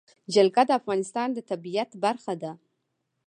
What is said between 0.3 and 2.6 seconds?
جلګه د افغانستان د طبیعت برخه ده.